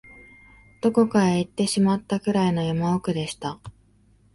[0.81, 3.59] どこかへ行ってしまったくらいの山奥でした